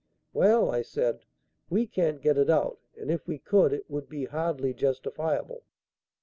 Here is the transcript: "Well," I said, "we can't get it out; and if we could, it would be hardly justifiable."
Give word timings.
"Well," 0.33 0.71
I 0.71 0.81
said, 0.81 1.25
"we 1.69 1.85
can't 1.85 2.23
get 2.23 2.35
it 2.35 2.49
out; 2.49 2.79
and 2.97 3.11
if 3.11 3.27
we 3.27 3.37
could, 3.37 3.71
it 3.71 3.85
would 3.87 4.09
be 4.09 4.25
hardly 4.25 4.73
justifiable." 4.73 5.61